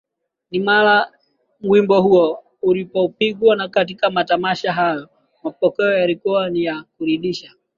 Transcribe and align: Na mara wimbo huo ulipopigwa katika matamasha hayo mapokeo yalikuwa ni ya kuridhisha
Na 0.51 0.63
mara 0.63 1.11
wimbo 1.61 2.01
huo 2.01 2.43
ulipopigwa 2.61 3.69
katika 3.69 4.09
matamasha 4.09 4.73
hayo 4.73 5.09
mapokeo 5.43 5.93
yalikuwa 5.97 6.49
ni 6.49 6.63
ya 6.63 6.83
kuridhisha 6.97 7.51